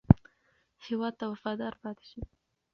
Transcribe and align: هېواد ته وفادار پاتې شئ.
هېواد 0.85 1.13
ته 1.19 1.25
وفادار 1.31 1.73
پاتې 1.81 2.03
شئ. 2.09 2.21